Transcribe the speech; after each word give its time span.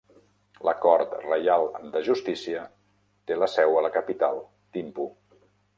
La 0.67 0.71
Cort 0.85 1.13
Reial 1.25 1.67
de 1.97 2.03
Justícia 2.09 2.65
té 3.31 3.41
la 3.43 3.53
seu 3.59 3.79
a 3.83 3.87
la 3.89 3.95
capital 4.01 4.45
Thimphu. 4.79 5.11